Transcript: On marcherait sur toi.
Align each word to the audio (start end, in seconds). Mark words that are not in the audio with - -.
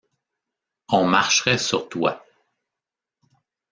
On 0.89 1.05
marcherait 1.05 1.59
sur 1.59 1.87
toi. 1.87 2.25